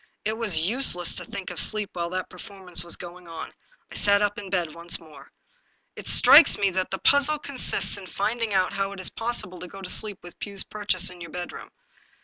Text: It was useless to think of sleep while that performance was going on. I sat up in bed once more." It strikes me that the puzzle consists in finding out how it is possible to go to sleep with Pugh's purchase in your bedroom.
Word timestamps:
It 0.25 0.35
was 0.35 0.57
useless 0.67 1.13
to 1.15 1.25
think 1.25 1.51
of 1.51 1.59
sleep 1.59 1.91
while 1.93 2.09
that 2.09 2.27
performance 2.27 2.83
was 2.83 2.95
going 2.95 3.27
on. 3.27 3.53
I 3.91 3.93
sat 3.93 4.23
up 4.23 4.39
in 4.39 4.49
bed 4.49 4.73
once 4.73 4.99
more." 4.99 5.31
It 5.95 6.07
strikes 6.07 6.57
me 6.57 6.71
that 6.71 6.89
the 6.89 6.97
puzzle 6.97 7.37
consists 7.37 7.97
in 7.97 8.07
finding 8.07 8.51
out 8.51 8.73
how 8.73 8.93
it 8.93 8.99
is 8.99 9.11
possible 9.11 9.59
to 9.59 9.67
go 9.67 9.79
to 9.79 9.89
sleep 9.91 10.17
with 10.23 10.39
Pugh's 10.39 10.63
purchase 10.63 11.11
in 11.11 11.21
your 11.21 11.29
bedroom. 11.29 11.69